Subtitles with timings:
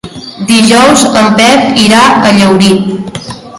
[0.51, 2.01] Dijous en Pep irà
[2.31, 2.75] a Llaurí.